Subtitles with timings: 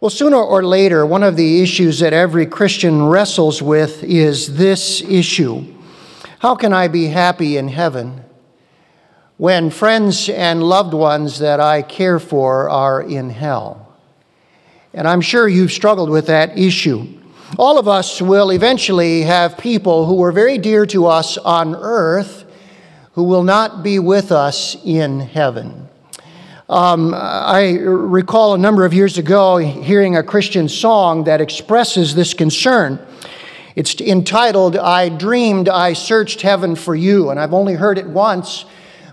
[0.00, 5.00] Well, sooner or later, one of the issues that every Christian wrestles with is this
[5.02, 5.64] issue
[6.38, 8.22] How can I be happy in heaven
[9.38, 13.92] when friends and loved ones that I care for are in hell?
[14.94, 17.04] And I'm sure you've struggled with that issue.
[17.58, 22.44] All of us will eventually have people who were very dear to us on earth
[23.14, 25.87] who will not be with us in heaven.
[26.70, 32.34] Um, I recall a number of years ago hearing a Christian song that expresses this
[32.34, 33.00] concern.
[33.74, 38.66] It's entitled, I Dreamed I Searched Heaven for You, and I've only heard it once,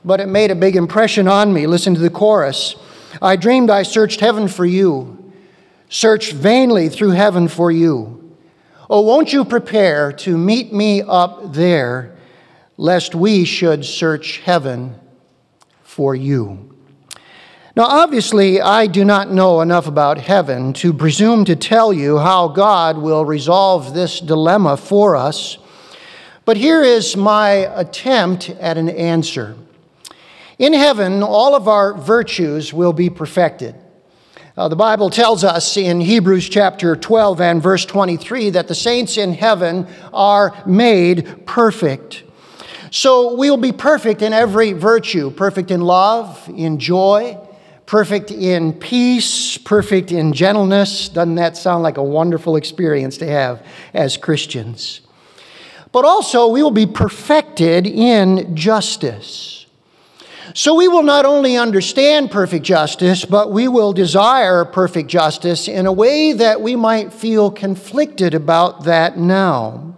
[0.03, 1.65] but it made a big impression on me.
[1.65, 2.75] Listen to the chorus
[3.21, 5.31] I dreamed I searched heaven for you,
[5.87, 8.35] searched vainly through heaven for you.
[8.89, 12.17] Oh, won't you prepare to meet me up there,
[12.75, 14.99] lest we should search heaven
[15.83, 16.74] for you?
[17.77, 22.47] Now, obviously, I do not know enough about heaven to presume to tell you how
[22.47, 25.57] God will resolve this dilemma for us,
[26.45, 29.57] but here is my attempt at an answer.
[30.57, 33.75] In heaven, all of our virtues will be perfected.
[34.55, 39.17] Uh, the Bible tells us in Hebrews chapter 12 and verse 23 that the saints
[39.17, 42.23] in heaven are made perfect.
[42.89, 47.37] So we will be perfect in every virtue perfect in love, in joy,
[47.85, 51.09] perfect in peace, perfect in gentleness.
[51.09, 55.01] Doesn't that sound like a wonderful experience to have as Christians?
[55.91, 59.65] But also, we will be perfected in justice.
[60.53, 65.85] So we will not only understand perfect justice, but we will desire perfect justice in
[65.85, 69.95] a way that we might feel conflicted about that now.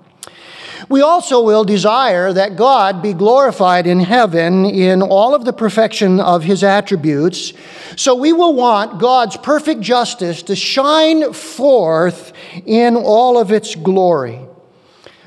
[0.90, 6.20] We also will desire that God be glorified in heaven in all of the perfection
[6.20, 7.54] of his attributes.
[7.96, 12.34] So we will want God's perfect justice to shine forth
[12.66, 14.40] in all of its glory.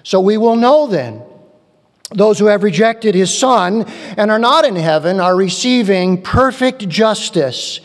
[0.02, 1.22] So we will know then
[2.12, 3.84] those who have rejected his son
[4.16, 7.80] and are not in heaven are receiving perfect justice.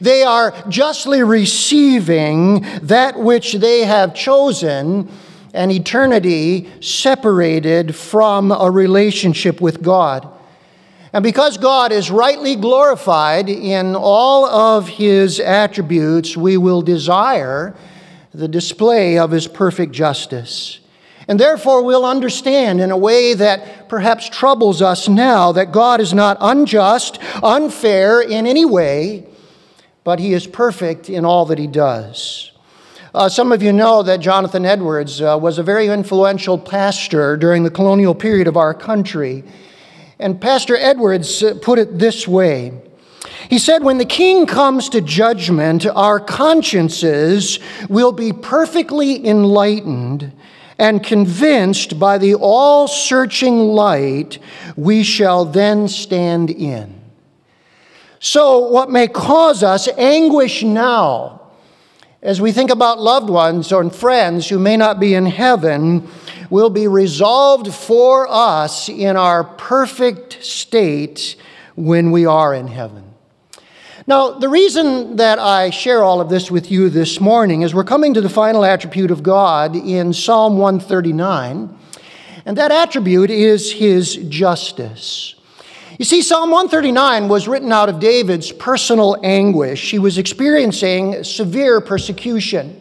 [0.00, 5.08] They are justly receiving that which they have chosen
[5.54, 10.28] an eternity separated from a relationship with God.
[11.12, 17.74] And because God is rightly glorified in all of his attributes, we will desire
[18.34, 20.80] the display of his perfect justice.
[21.26, 26.14] And therefore, we'll understand in a way that perhaps troubles us now that God is
[26.14, 29.26] not unjust, unfair in any way,
[30.04, 32.52] but he is perfect in all that he does.
[33.18, 37.64] Uh, some of you know that Jonathan Edwards uh, was a very influential pastor during
[37.64, 39.42] the colonial period of our country.
[40.20, 42.80] And Pastor Edwards uh, put it this way
[43.50, 47.58] He said, When the king comes to judgment, our consciences
[47.88, 50.32] will be perfectly enlightened
[50.78, 54.38] and convinced by the all searching light
[54.76, 56.94] we shall then stand in.
[58.20, 61.37] So, what may cause us anguish now
[62.22, 66.08] as we think about loved ones or friends who may not be in heaven,
[66.50, 71.36] will be resolved for us in our perfect state
[71.76, 73.04] when we are in heaven.
[74.06, 77.84] Now, the reason that I share all of this with you this morning is we're
[77.84, 81.78] coming to the final attribute of God in Psalm 139,
[82.46, 85.34] and that attribute is his justice.
[85.98, 89.90] You see, Psalm 139 was written out of David's personal anguish.
[89.90, 92.80] He was experiencing severe persecution.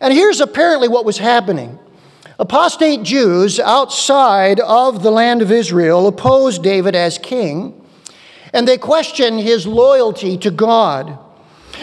[0.00, 1.78] And here's apparently what was happening.
[2.40, 7.80] Apostate Jews outside of the land of Israel opposed David as king,
[8.52, 11.16] and they questioned his loyalty to God.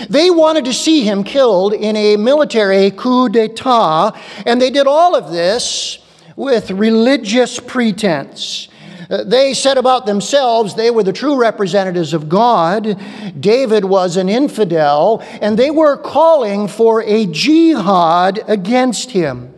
[0.09, 4.11] They wanted to see him killed in a military coup d'etat,
[4.45, 5.99] and they did all of this
[6.35, 8.67] with religious pretense.
[9.09, 12.99] Uh, they said about themselves they were the true representatives of God.
[13.39, 19.53] David was an infidel, and they were calling for a jihad against him.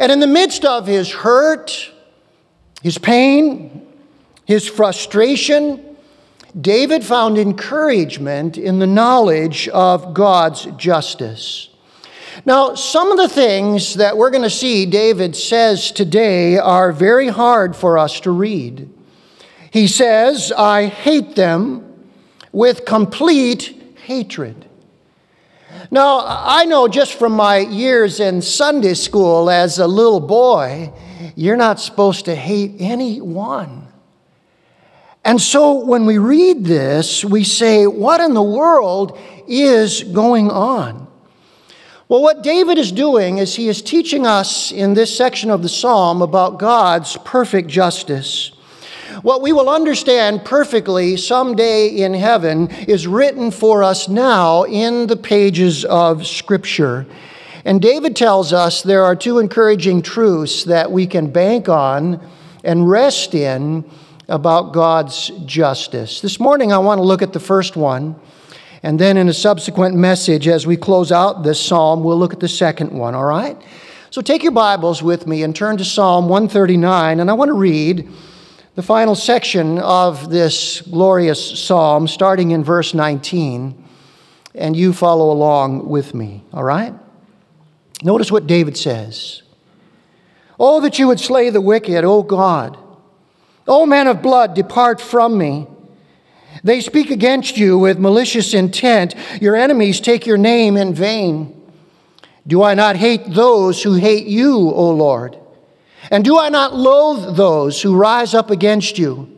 [0.00, 1.92] And in the midst of his hurt,
[2.82, 3.86] his pain,
[4.44, 5.96] his frustration,
[6.58, 11.68] David found encouragement in the knowledge of God's justice.
[12.46, 17.26] Now, some of the things that we're going to see David says today are very
[17.26, 18.88] hard for us to read.
[19.72, 22.04] He says, I hate them
[22.52, 24.64] with complete hatred.
[25.90, 30.92] Now, I know just from my years in Sunday school as a little boy,
[31.34, 33.88] you're not supposed to hate anyone.
[35.24, 41.05] And so when we read this, we say, What in the world is going on?
[42.08, 45.68] Well, what David is doing is he is teaching us in this section of the
[45.68, 48.52] psalm about God's perfect justice.
[49.22, 55.16] What we will understand perfectly someday in heaven is written for us now in the
[55.16, 57.06] pages of Scripture.
[57.64, 62.24] And David tells us there are two encouraging truths that we can bank on
[62.62, 63.84] and rest in
[64.28, 66.20] about God's justice.
[66.20, 68.14] This morning, I want to look at the first one.
[68.86, 72.38] And then in a subsequent message, as we close out this psalm, we'll look at
[72.38, 73.60] the second one, all right?
[74.10, 77.54] So take your Bibles with me and turn to Psalm 139, and I want to
[77.54, 78.08] read
[78.76, 83.74] the final section of this glorious psalm, starting in verse 19,
[84.54, 86.94] and you follow along with me, all right?
[88.04, 89.42] Notice what David says
[90.60, 92.78] Oh, that you would slay the wicked, O God.
[93.66, 95.66] O man of blood, depart from me.
[96.62, 99.14] They speak against you with malicious intent.
[99.40, 101.52] Your enemies take your name in vain.
[102.46, 105.38] Do I not hate those who hate you, O Lord?
[106.10, 109.32] And do I not loathe those who rise up against you?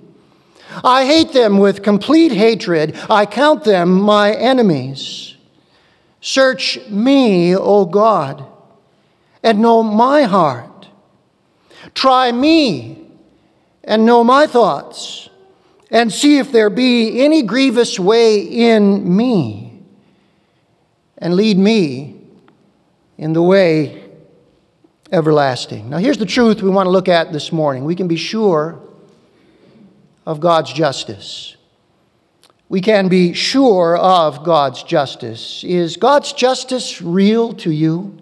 [0.85, 2.97] I hate them with complete hatred.
[3.09, 5.37] I count them my enemies.
[6.21, 8.45] Search me, O God
[9.43, 10.89] and know my heart.
[11.95, 13.07] Try me
[13.85, 15.29] and know my thoughts,
[15.91, 19.83] and see if there be any grievous way in me,
[21.17, 22.21] and lead me
[23.17, 24.05] in the way
[25.11, 25.91] everlasting.
[25.91, 27.85] Now, here's the truth we want to look at this morning.
[27.85, 28.81] We can be sure
[30.27, 31.57] of God's justice.
[32.69, 35.65] We can be sure of God's justice.
[35.65, 38.17] Is God's justice real to you?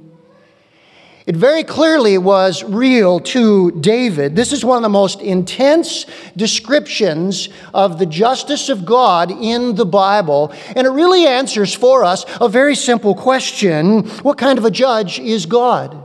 [1.26, 4.36] It very clearly was real to David.
[4.36, 6.06] This is one of the most intense
[6.36, 12.24] descriptions of the justice of God in the Bible, and it really answers for us
[12.40, 16.00] a very simple question What kind of a judge is God?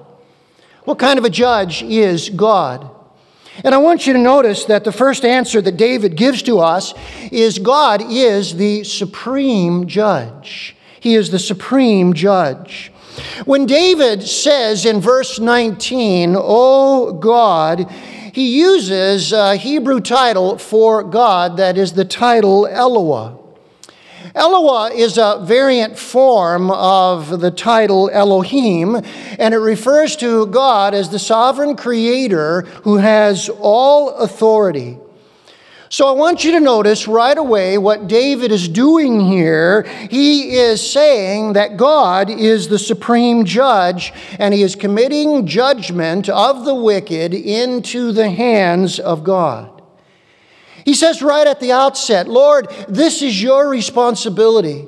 [0.85, 2.89] What kind of a judge is God?
[3.63, 6.95] And I want you to notice that the first answer that David gives to us
[7.31, 10.75] is God is the supreme judge.
[10.99, 12.90] He is the supreme judge.
[13.45, 17.89] When David says in verse 19, Oh God,
[18.33, 23.37] he uses a Hebrew title for God that is the title Eloah.
[24.33, 31.09] Eloah is a variant form of the title Elohim, and it refers to God as
[31.09, 34.97] the sovereign creator who has all authority.
[35.91, 39.83] So I want you to notice right away what David is doing here.
[40.09, 46.63] He is saying that God is the supreme judge and he is committing judgment of
[46.63, 49.81] the wicked into the hands of God.
[50.85, 54.87] He says right at the outset, Lord, this is your responsibility.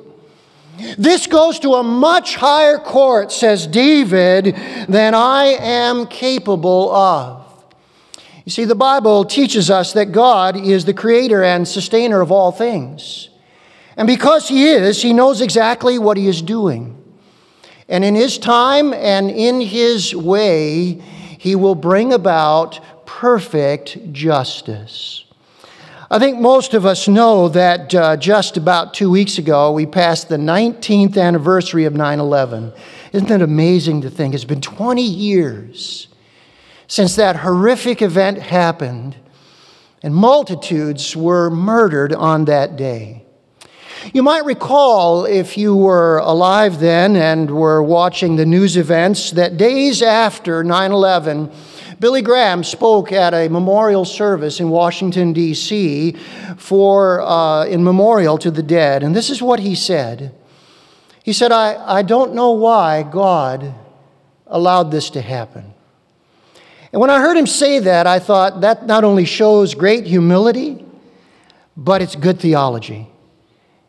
[0.96, 4.56] This goes to a much higher court, says David,
[4.88, 7.43] than I am capable of.
[8.44, 12.52] You see, the Bible teaches us that God is the creator and sustainer of all
[12.52, 13.30] things.
[13.96, 17.02] And because He is, He knows exactly what He is doing.
[17.88, 21.00] And in His time and in His way,
[21.38, 25.24] He will bring about perfect justice.
[26.10, 30.28] I think most of us know that uh, just about two weeks ago, we passed
[30.28, 32.74] the 19th anniversary of 9 11.
[33.14, 34.34] Isn't it amazing to think?
[34.34, 36.08] It's been 20 years
[36.94, 39.16] since that horrific event happened,
[40.00, 43.24] and multitudes were murdered on that day.
[44.12, 49.56] You might recall, if you were alive then and were watching the news events, that
[49.56, 51.50] days after 9 11,
[51.98, 56.12] Billy Graham spoke at a memorial service in Washington, D.C.,
[56.56, 59.02] for, uh, in memorial to the dead.
[59.02, 60.32] And this is what he said
[61.24, 63.74] He said, I, I don't know why God
[64.46, 65.73] allowed this to happen.
[66.94, 70.86] And when I heard him say that, I thought that not only shows great humility,
[71.76, 73.08] but it's good theology.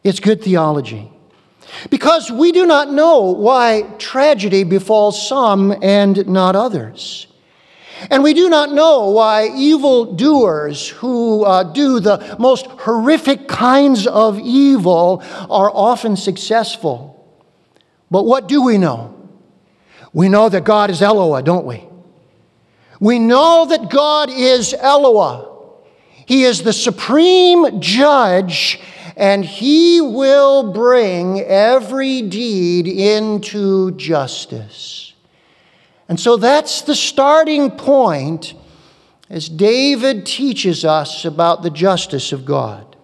[0.03, 1.11] It's good theology.
[1.91, 7.27] Because we do not know why tragedy befalls some and not others.
[8.09, 14.07] And we do not know why evil doers who uh, do the most horrific kinds
[14.07, 17.23] of evil are often successful.
[18.09, 19.29] But what do we know?
[20.11, 21.87] We know that God is Eloah, don't we?
[23.05, 25.47] We know that God is Eloah.
[26.25, 28.79] He is the supreme judge,
[29.15, 35.13] and he will bring every deed into justice.
[36.09, 38.55] And so that's the starting point
[39.29, 42.95] as David teaches us about the justice of God.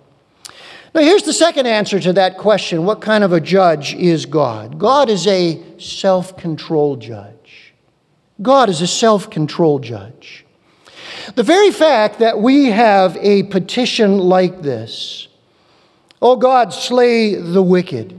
[0.95, 4.79] Now, here's the second answer to that question what kind of a judge is God?
[4.79, 7.40] God is a self controlled judge.
[8.41, 10.45] God is a self controlled judge.
[11.35, 15.27] The very fact that we have a petition like this,
[16.21, 18.17] oh God, slay the wicked.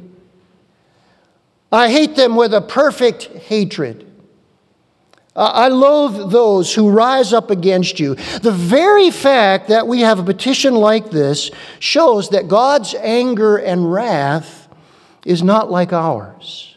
[1.70, 4.08] I hate them with a perfect hatred.
[5.34, 8.16] I loathe those who rise up against you.
[8.16, 13.90] The very fact that we have a petition like this shows that God's anger and
[13.90, 14.68] wrath
[15.24, 16.71] is not like ours.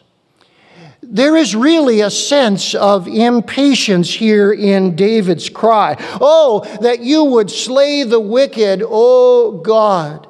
[1.08, 5.96] There is really a sense of impatience here in David's cry.
[6.20, 10.26] Oh, that you would slay the wicked, oh God.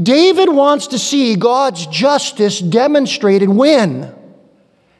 [0.00, 4.14] David wants to see God's justice demonstrated when?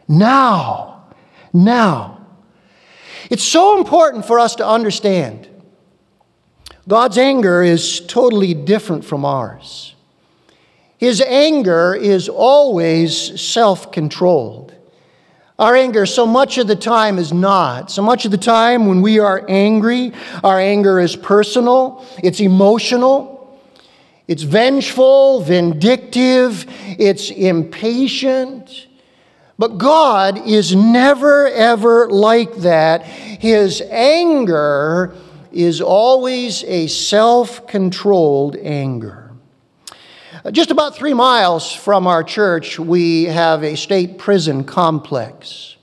[0.09, 1.05] Now.
[1.53, 2.27] Now.
[3.31, 5.47] It's so important for us to understand
[6.89, 9.95] God's anger is totally different from ours.
[10.99, 14.75] His anger is always self controlled.
[15.61, 17.91] Our anger, so much of the time, is not.
[17.91, 23.61] So much of the time, when we are angry, our anger is personal, it's emotional,
[24.27, 28.87] it's vengeful, vindictive, it's impatient.
[29.59, 33.05] But God is never, ever like that.
[33.05, 35.15] His anger
[35.53, 39.30] is always a self controlled anger.
[40.53, 45.77] Just about three miles from our church, we have a state prison complex.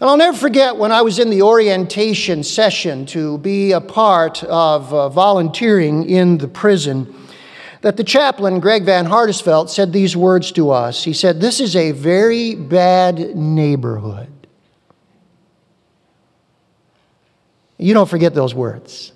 [0.00, 4.42] And I'll never forget when I was in the orientation session to be a part
[4.44, 7.14] of uh, volunteering in the prison
[7.82, 11.04] that the chaplain, Greg Van Hardesveld, said these words to us.
[11.04, 14.30] He said, This is a very bad neighborhood.
[17.76, 19.13] You don't forget those words.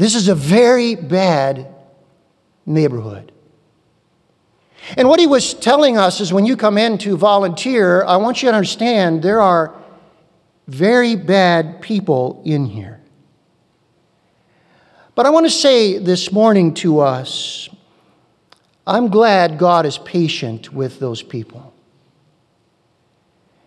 [0.00, 1.66] This is a very bad
[2.64, 3.32] neighborhood.
[4.96, 8.42] And what he was telling us is when you come in to volunteer, I want
[8.42, 9.74] you to understand there are
[10.66, 12.98] very bad people in here.
[15.14, 17.68] But I want to say this morning to us
[18.86, 21.74] I'm glad God is patient with those people.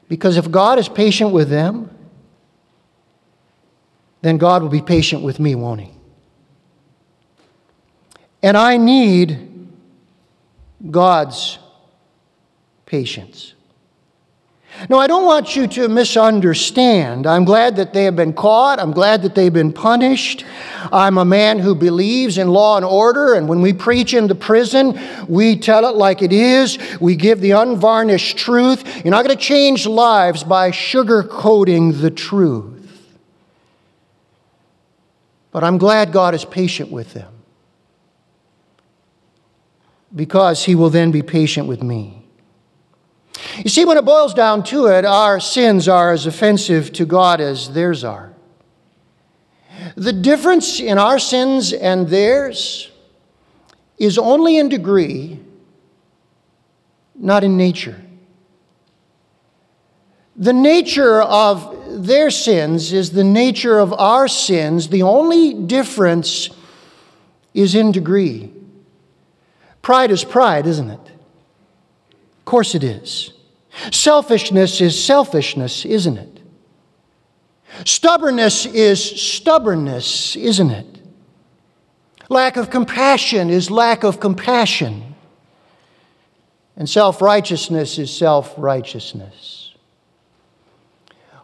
[0.09, 1.91] Because if God is patient with them,
[4.23, 5.92] then God will be patient with me, won't He?
[8.43, 9.69] And I need
[10.91, 11.57] God's
[12.85, 13.53] patience.
[14.89, 17.25] Now, I don't want you to misunderstand.
[17.27, 18.79] I'm glad that they have been caught.
[18.79, 20.43] I'm glad that they've been punished.
[20.91, 24.35] I'm a man who believes in law and order, and when we preach in the
[24.35, 26.79] prison, we tell it like it is.
[26.99, 28.83] We give the unvarnished truth.
[29.05, 33.09] You're not going to change lives by sugarcoating the truth.
[35.51, 37.32] But I'm glad God is patient with them
[40.15, 42.23] because He will then be patient with me.
[43.57, 47.41] You see, when it boils down to it, our sins are as offensive to God
[47.41, 48.33] as theirs are.
[49.95, 52.91] The difference in our sins and theirs
[53.97, 55.39] is only in degree,
[57.15, 57.99] not in nature.
[60.35, 64.89] The nature of their sins is the nature of our sins.
[64.89, 66.49] The only difference
[67.53, 68.52] is in degree.
[69.83, 71.11] Pride is pride, isn't it?
[72.39, 73.33] Of course it is.
[73.91, 76.39] Selfishness is selfishness, isn't it?
[77.85, 80.99] Stubbornness is stubbornness, isn't it?
[82.29, 85.15] Lack of compassion is lack of compassion.
[86.77, 89.73] And self righteousness is self righteousness.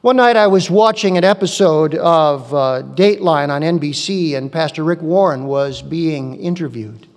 [0.01, 5.01] One night I was watching an episode of uh, Dateline on NBC, and Pastor Rick
[5.01, 7.08] Warren was being interviewed.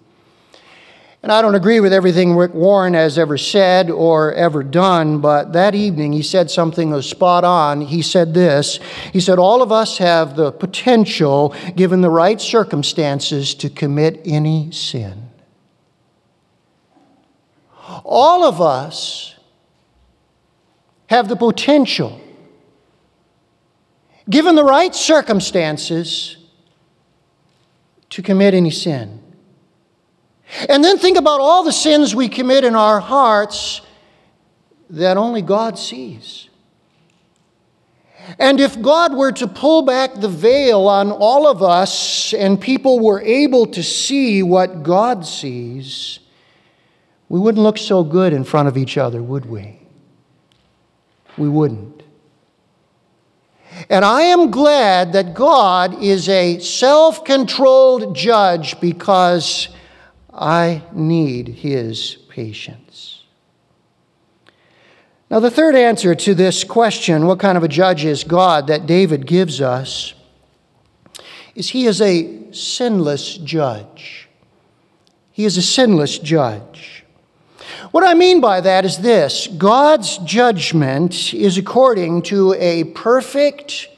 [1.22, 5.52] And I don't agree with everything Rick Warren has ever said or ever done, but
[5.52, 7.80] that evening he said something that was spot on.
[7.80, 8.80] He said this
[9.12, 14.72] He said, All of us have the potential, given the right circumstances, to commit any
[14.72, 15.30] sin.
[18.04, 19.36] All of us
[21.06, 22.20] have the potential,
[24.28, 26.36] given the right circumstances,
[28.10, 29.21] to commit any sin.
[30.68, 33.80] And then think about all the sins we commit in our hearts
[34.90, 36.48] that only God sees.
[38.38, 43.00] And if God were to pull back the veil on all of us and people
[43.00, 46.20] were able to see what God sees,
[47.28, 49.80] we wouldn't look so good in front of each other, would we?
[51.36, 52.02] We wouldn't.
[53.88, 59.68] And I am glad that God is a self controlled judge because
[60.32, 63.24] I need his patience.
[65.30, 68.86] Now, the third answer to this question, what kind of a judge is God, that
[68.86, 70.14] David gives us,
[71.54, 74.28] is he is a sinless judge.
[75.32, 77.04] He is a sinless judge.
[77.92, 83.88] What I mean by that is this God's judgment is according to a perfect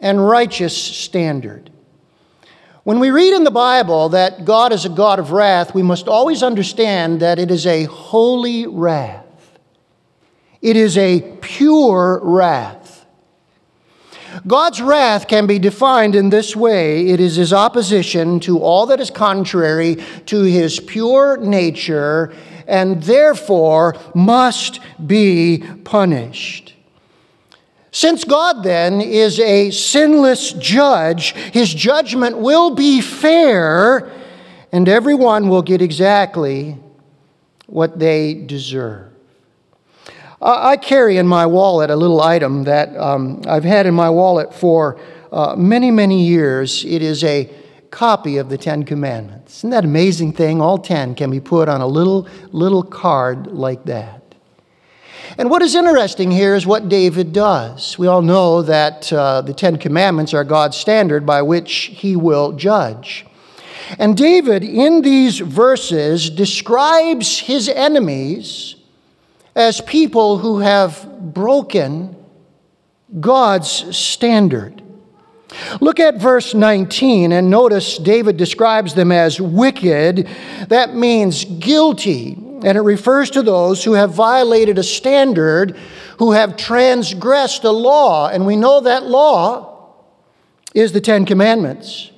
[0.00, 1.67] and righteous standard.
[2.88, 6.08] When we read in the Bible that God is a God of wrath, we must
[6.08, 9.26] always understand that it is a holy wrath.
[10.62, 13.04] It is a pure wrath.
[14.46, 19.00] God's wrath can be defined in this way it is his opposition to all that
[19.00, 22.32] is contrary to his pure nature
[22.66, 26.72] and therefore must be punished.
[27.98, 34.12] Since God then is a sinless judge, his judgment will be fair,
[34.70, 36.76] and everyone will get exactly
[37.66, 39.10] what they deserve.
[40.40, 44.54] I carry in my wallet a little item that um, I've had in my wallet
[44.54, 45.00] for
[45.32, 46.84] uh, many, many years.
[46.84, 47.52] It is a
[47.90, 49.56] copy of the Ten Commandments.
[49.56, 50.62] Isn't that amazing thing?
[50.62, 54.17] All ten can be put on a little, little card like that.
[55.36, 57.98] And what is interesting here is what David does.
[57.98, 62.52] We all know that uh, the Ten Commandments are God's standard by which he will
[62.52, 63.24] judge.
[63.98, 68.76] And David, in these verses, describes his enemies
[69.54, 72.16] as people who have broken
[73.20, 74.82] God's standard.
[75.80, 80.28] Look at verse 19 and notice David describes them as wicked.
[80.68, 85.76] That means guilty and it refers to those who have violated a standard,
[86.18, 88.28] who have transgressed a law.
[88.28, 89.94] And we know that law
[90.74, 92.10] is the Ten Commandments.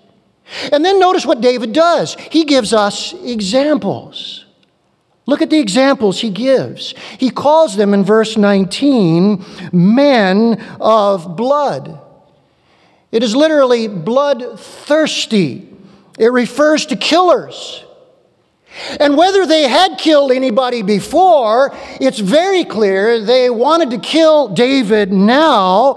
[0.73, 2.15] And then notice what David does.
[2.15, 4.47] He gives us examples.
[5.27, 6.95] Look at the examples he gives.
[7.19, 12.01] He calls them in verse 19 men of blood.
[13.13, 15.69] It is literally bloodthirsty,
[16.19, 17.85] it refers to killers.
[18.99, 25.13] And whether they had killed anybody before, it's very clear they wanted to kill David
[25.13, 25.97] now,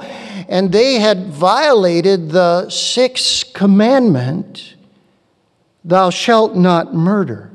[0.50, 4.76] and they had violated the sixth commandment
[5.86, 7.52] Thou shalt not murder.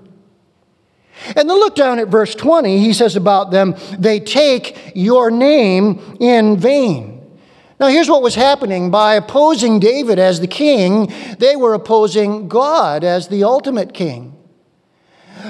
[1.35, 2.79] And then look down at verse 20.
[2.79, 7.15] He says about them, They take your name in vain.
[7.81, 8.91] Now, here's what was happening.
[8.91, 14.38] By opposing David as the king, they were opposing God as the ultimate king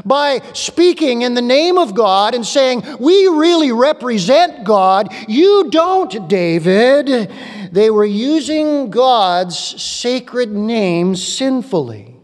[0.05, 5.15] by speaking in the name of God and saying, We really represent God.
[5.29, 7.31] You don't, David.
[7.73, 12.18] They were using God's sacred name sinfully.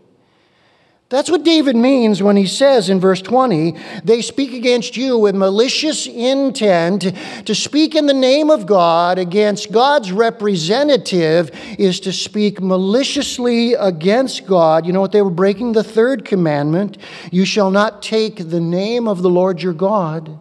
[1.15, 5.37] That's what David means when he says in verse 20, they speak against you with
[5.37, 7.13] malicious intent.
[7.47, 14.45] To speak in the name of God against God's representative is to speak maliciously against
[14.45, 14.87] God.
[14.87, 15.13] You know what?
[15.13, 16.99] They were breaking the third commandment
[17.31, 20.41] you shall not take the name of the Lord your God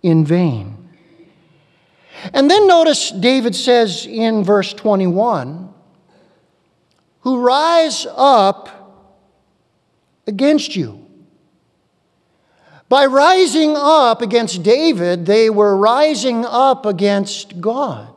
[0.00, 0.76] in vain.
[2.32, 5.74] And then notice David says in verse 21
[7.22, 8.75] who rise up
[10.26, 11.06] against you.
[12.88, 18.12] By rising up against David, they were rising up against God.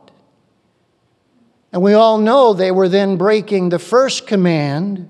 [1.72, 5.08] And we all know they were then breaking the first command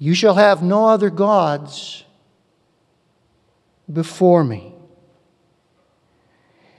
[0.00, 2.04] You shall have no other gods
[3.92, 4.72] before me.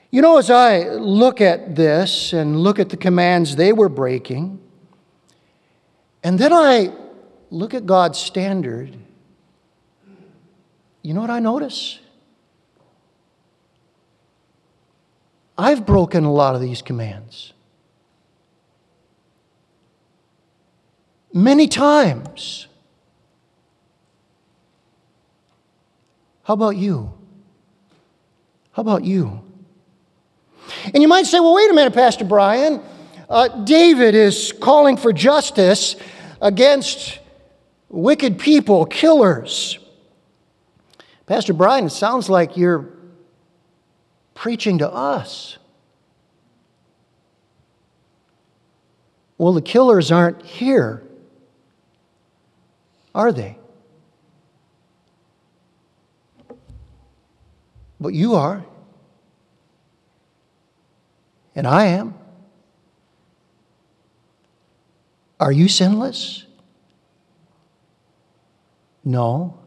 [0.10, 4.62] You know, as I look at this and look at the commands they were breaking,
[6.24, 6.94] and then I
[7.50, 8.96] look at God's standard,
[11.02, 12.00] you know what I notice?
[15.58, 17.54] I've broken a lot of these commands.
[21.34, 22.68] Many times.
[26.44, 27.14] How about you?
[28.72, 29.42] How about you?
[30.94, 32.82] And you might say, well, wait a minute, Pastor Brian.
[33.30, 35.96] Uh, David is calling for justice
[36.42, 37.20] against
[37.90, 39.80] wicked people, killers.
[41.26, 42.90] Pastor Brian, it sounds like you're
[44.34, 45.58] preaching to us.
[49.38, 51.04] Well, the killers aren't here,
[53.16, 53.58] are they?
[58.02, 58.64] But you are.
[61.56, 62.14] And I am.
[65.40, 66.46] Are you sinless?
[69.04, 69.58] No.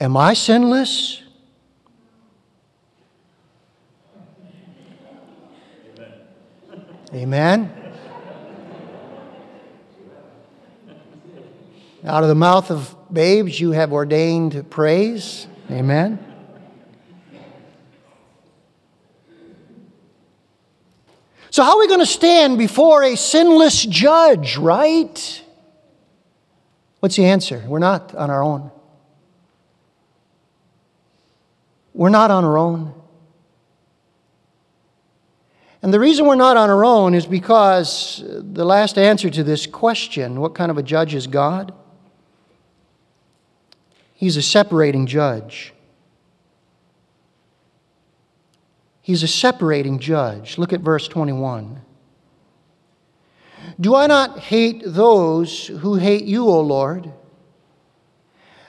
[0.00, 1.22] Am I sinless?
[7.14, 7.72] Amen.
[12.04, 15.46] Out of the mouth of babes, you have ordained praise.
[15.70, 16.22] Amen.
[21.50, 25.42] So, how are we going to stand before a sinless judge, right?
[27.00, 27.62] What's the answer?
[27.66, 28.70] We're not on our own.
[31.94, 32.94] We're not on our own.
[35.82, 39.66] And the reason we're not on our own is because the last answer to this
[39.66, 41.72] question what kind of a judge is God?
[44.14, 45.74] He's a separating judge.
[49.00, 50.58] He's a separating judge.
[50.58, 51.82] Look at verse 21.
[53.80, 57.12] Do I not hate those who hate you, O Lord?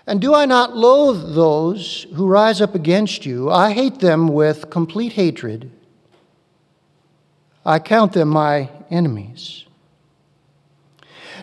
[0.07, 3.51] And do I not loathe those who rise up against you?
[3.51, 5.69] I hate them with complete hatred.
[7.65, 9.65] I count them my enemies.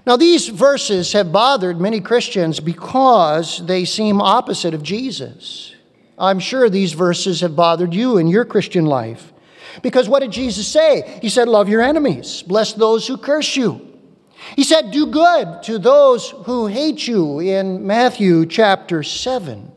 [0.07, 5.74] Now, these verses have bothered many Christians because they seem opposite of Jesus.
[6.18, 9.33] I'm sure these verses have bothered you in your Christian life.
[9.82, 11.18] Because what did Jesus say?
[11.20, 13.94] He said, Love your enemies, bless those who curse you.
[14.56, 19.72] He said, Do good to those who hate you in Matthew chapter 7.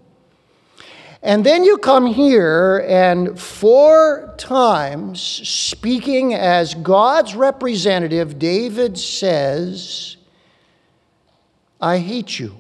[1.24, 10.18] And then you come here and four times, speaking as God's representative, David says,
[11.82, 12.60] I hate you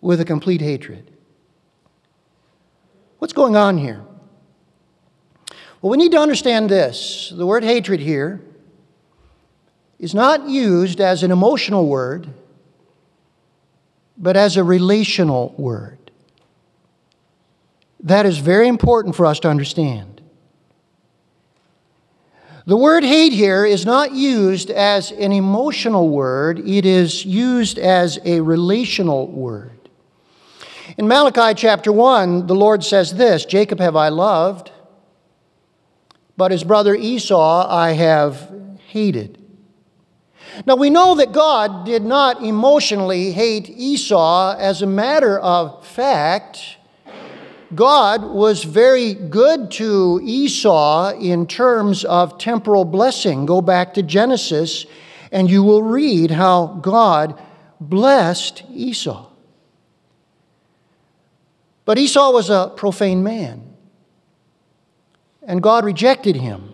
[0.00, 1.10] with a complete hatred.
[3.18, 4.04] What's going on here?
[5.80, 7.32] Well, we need to understand this.
[7.34, 8.42] The word hatred here
[9.98, 12.28] is not used as an emotional word,
[14.18, 15.98] but as a relational word.
[18.00, 20.20] That is very important for us to understand.
[22.66, 28.18] The word hate here is not used as an emotional word, it is used as
[28.24, 29.88] a relational word.
[30.98, 34.70] In Malachi chapter 1, the Lord says this Jacob have I loved,
[36.40, 38.50] but his brother Esau I have
[38.86, 39.36] hated.
[40.64, 46.78] Now we know that God did not emotionally hate Esau as a matter of fact.
[47.74, 53.44] God was very good to Esau in terms of temporal blessing.
[53.44, 54.86] Go back to Genesis
[55.30, 57.38] and you will read how God
[57.78, 59.28] blessed Esau.
[61.84, 63.69] But Esau was a profane man,
[65.50, 66.72] and God rejected him.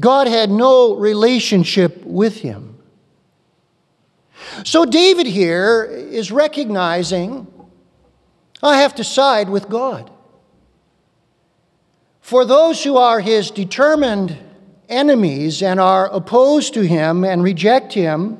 [0.00, 2.78] God had no relationship with him.
[4.64, 7.46] So David here is recognizing
[8.60, 10.10] I have to side with God.
[12.20, 14.36] For those who are his determined
[14.88, 18.36] enemies and are opposed to him and reject him,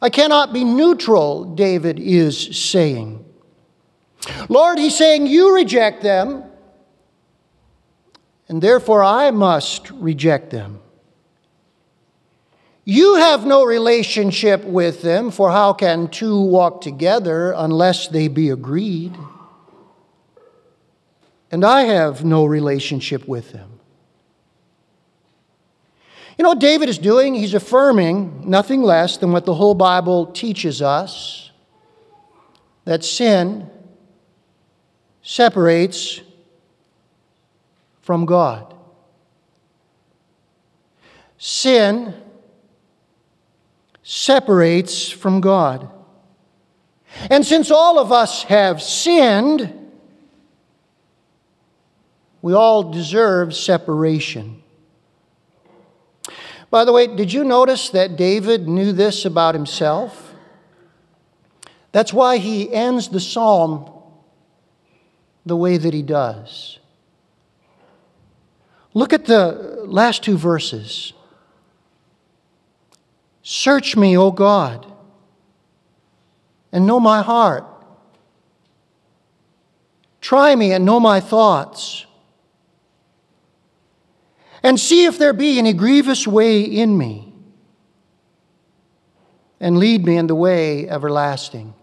[0.00, 3.24] I cannot be neutral, David is saying.
[4.48, 6.44] Lord, he's saying, You reject them,
[8.48, 10.80] and therefore I must reject them.
[12.84, 18.50] You have no relationship with them, for how can two walk together unless they be
[18.50, 19.16] agreed?
[21.50, 23.80] And I have no relationship with them.
[26.36, 27.34] You know what David is doing?
[27.34, 31.52] He's affirming nothing less than what the whole Bible teaches us
[32.84, 33.70] that sin
[35.22, 36.20] separates
[38.04, 38.74] from God.
[41.38, 42.14] Sin
[44.02, 45.90] separates from God.
[47.30, 49.72] And since all of us have sinned,
[52.42, 54.62] we all deserve separation.
[56.70, 60.34] By the way, did you notice that David knew this about himself?
[61.92, 63.90] That's why he ends the psalm
[65.46, 66.80] the way that he does.
[68.94, 71.12] Look at the last two verses.
[73.42, 74.86] Search me, O God,
[76.72, 77.66] and know my heart.
[80.20, 82.06] Try me and know my thoughts.
[84.62, 87.34] And see if there be any grievous way in me,
[89.60, 91.74] and lead me in the way everlasting.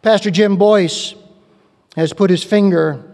[0.00, 1.14] Pastor Jim Boice
[1.94, 3.11] has put his finger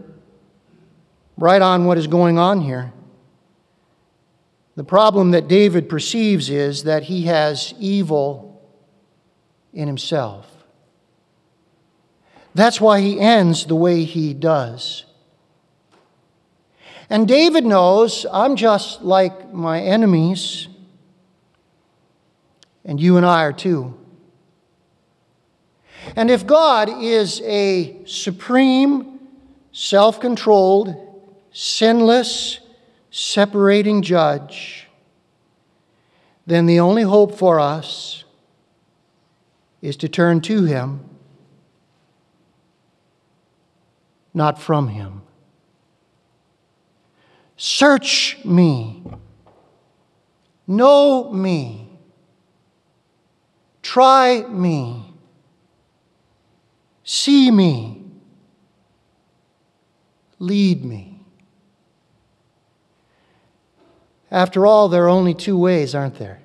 [1.38, 2.92] right on what is going on here.
[4.74, 8.62] The problem that David perceives is that he has evil
[9.72, 10.46] in himself.
[12.54, 15.04] That's why he ends the way he does.
[17.08, 20.68] And David knows I'm just like my enemies,
[22.84, 23.96] and you and I are too.
[26.16, 29.20] And if God is a supreme,
[29.72, 31.07] self controlled,
[31.60, 32.60] sinless,
[33.10, 34.86] separating judge,
[36.46, 38.22] then the only hope for us
[39.82, 41.00] is to turn to Him,
[44.32, 45.22] not from Him.
[47.56, 49.02] Search me,
[50.64, 51.90] know me,
[53.82, 55.12] try me,
[57.02, 58.04] see me,
[60.38, 61.17] lead me.
[64.30, 66.40] After all, there are only two ways, aren't there?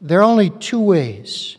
[0.00, 1.56] There are only two ways.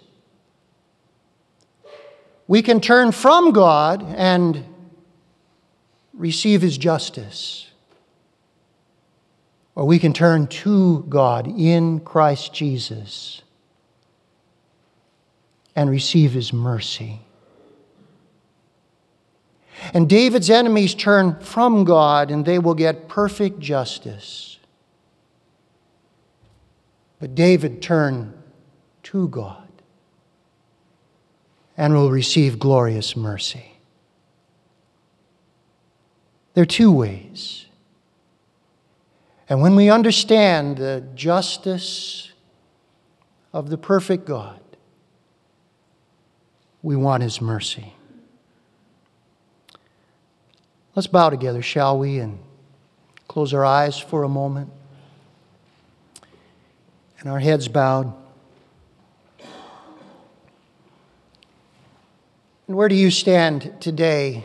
[2.48, 4.66] We can turn from God and
[6.14, 7.72] receive His justice,
[9.76, 13.42] or we can turn to God in Christ Jesus
[15.76, 17.23] and receive His mercy.
[19.94, 24.60] And David's enemies turn from God and they will get perfect justice.
[27.20, 28.34] But David turned
[29.04, 29.68] to God
[31.78, 33.78] and will receive glorious mercy.
[36.54, 37.66] There are two ways.
[39.50, 42.32] And when we understand the justice
[43.52, 44.60] of the perfect God,
[46.82, 47.94] we want His mercy.
[50.96, 52.38] Let's bow together, shall we, and
[53.28, 54.70] close our eyes for a moment
[57.20, 58.14] and our heads bowed.
[62.68, 64.44] And where do you stand today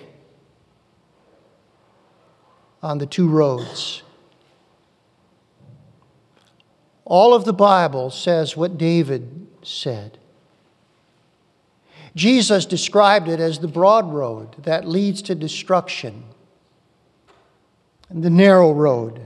[2.82, 4.02] on the two roads?
[7.04, 10.18] All of the Bible says what David said.
[12.14, 16.24] Jesus described it as the broad road that leads to destruction
[18.08, 19.20] and the narrow road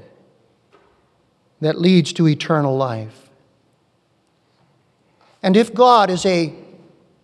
[1.60, 3.30] that leads to eternal life.
[5.42, 6.54] And if God is a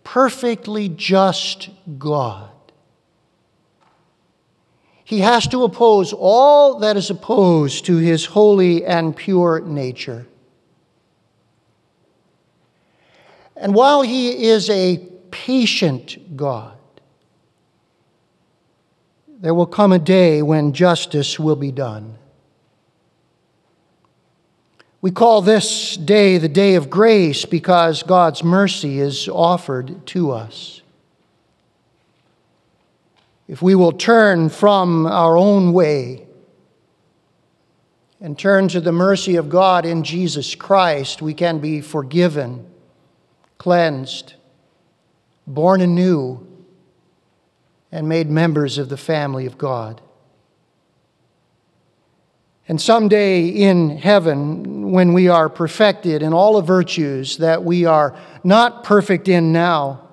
[0.03, 2.49] perfectly just God,
[5.03, 10.27] he has to oppose all that is opposed to his holy and pure nature.
[13.55, 14.97] And while he is a
[15.31, 16.78] patient God,
[19.39, 22.17] there will come a day when justice will be done.
[25.01, 30.81] We call this day the day of grace because God's mercy is offered to us.
[33.47, 36.27] If we will turn from our own way
[38.19, 42.69] and turn to the mercy of God in Jesus Christ, we can be forgiven,
[43.57, 44.33] cleansed,
[45.47, 46.45] born anew,
[47.91, 50.01] and made members of the family of God.
[52.67, 58.15] And someday in heaven, when we are perfected in all the virtues that we are
[58.43, 60.07] not perfect in now,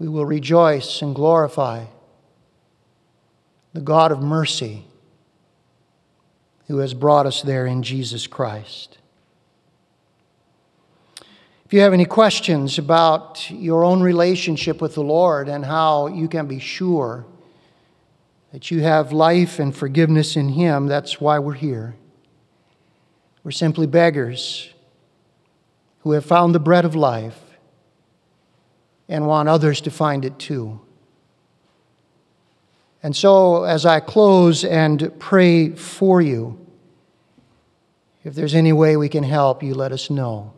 [0.00, 1.84] we will rejoice and glorify
[3.72, 4.84] the God of mercy
[6.66, 8.98] who has brought us there in Jesus Christ.
[11.70, 16.26] If you have any questions about your own relationship with the Lord and how you
[16.26, 17.24] can be sure
[18.50, 21.94] that you have life and forgiveness in Him, that's why we're here.
[23.44, 24.74] We're simply beggars
[26.00, 27.38] who have found the bread of life
[29.08, 30.80] and want others to find it too.
[33.00, 36.66] And so, as I close and pray for you,
[38.24, 40.54] if there's any way we can help, you let us know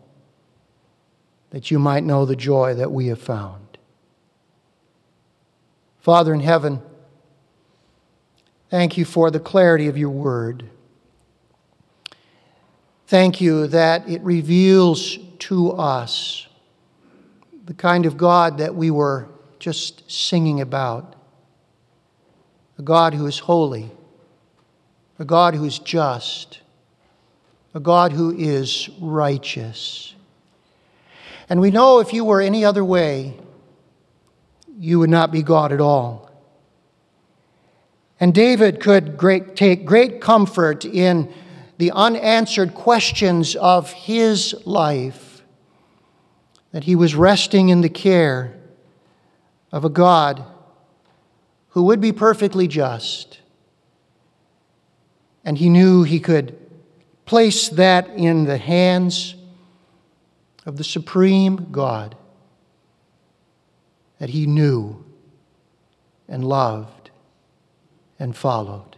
[1.53, 3.79] that you might know the joy that we have found.
[6.01, 6.81] Father in heaven,
[8.71, 10.65] thank you for the clarity of your word.
[13.07, 16.49] Thank you that it reveals to us
[17.67, 21.15] the kind of God that we were just singing about
[22.79, 23.91] a God who is holy,
[25.19, 26.63] a God who is just,
[27.75, 30.12] a God who is righteous.
[31.53, 33.37] And we know if you were any other way,
[34.79, 36.31] you would not be God at all.
[38.19, 41.31] And David could great, take great comfort in
[41.77, 45.43] the unanswered questions of his life,
[46.71, 48.59] that he was resting in the care
[49.73, 50.43] of a God
[51.69, 53.41] who would be perfectly just.
[55.45, 56.59] And he knew he could
[57.27, 59.35] place that in the hands
[60.65, 62.17] of the supreme God
[64.19, 65.05] that he knew
[66.29, 67.11] and loved
[68.19, 68.97] and followed.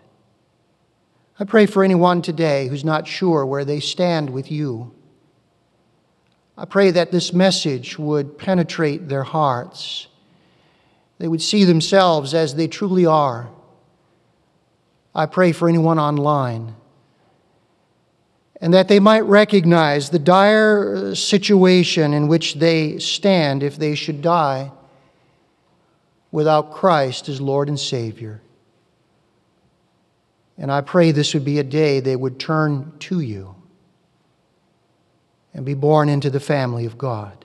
[1.38, 4.94] I pray for anyone today who's not sure where they stand with you.
[6.56, 10.06] I pray that this message would penetrate their hearts.
[11.18, 13.48] They would see themselves as they truly are.
[15.14, 16.76] I pray for anyone online.
[18.64, 23.94] And that they might recognize the dire uh, situation in which they stand if they
[23.94, 24.72] should die
[26.32, 28.40] without Christ as Lord and Savior.
[30.56, 33.54] And I pray this would be a day they would turn to you
[35.52, 37.44] and be born into the family of God.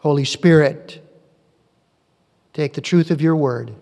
[0.00, 1.02] Holy Spirit,
[2.52, 3.72] take the truth of your word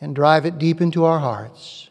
[0.00, 1.90] and drive it deep into our hearts.